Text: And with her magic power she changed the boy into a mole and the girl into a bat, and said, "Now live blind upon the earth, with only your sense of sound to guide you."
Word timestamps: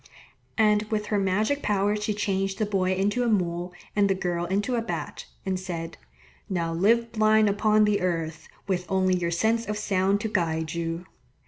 And 0.57 0.81
with 0.89 1.05
her 1.13 1.19
magic 1.19 1.61
power 1.61 1.95
she 1.95 2.15
changed 2.15 2.57
the 2.57 2.65
boy 2.65 2.95
into 2.95 3.21
a 3.21 3.27
mole 3.27 3.71
and 3.95 4.09
the 4.09 4.15
girl 4.15 4.45
into 4.45 4.73
a 4.73 4.81
bat, 4.81 5.27
and 5.45 5.59
said, 5.59 5.95
"Now 6.49 6.73
live 6.73 7.11
blind 7.11 7.47
upon 7.47 7.85
the 7.85 8.01
earth, 8.01 8.47
with 8.67 8.87
only 8.91 9.15
your 9.15 9.29
sense 9.29 9.67
of 9.67 9.77
sound 9.77 10.19
to 10.21 10.27
guide 10.27 10.73
you." 10.73 11.05